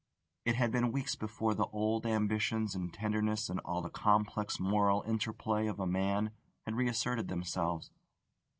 [0.45, 5.03] It had been weeks before the old ambitions and tendernesses and all the complex moral
[5.03, 6.31] interplay of a man
[6.65, 7.91] had reasserted themselves.